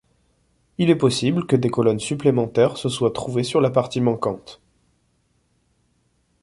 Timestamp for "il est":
0.79-0.95